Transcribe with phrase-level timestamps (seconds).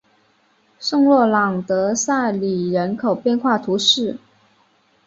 [0.79, 4.17] 圣洛朗德塞里人口变化图示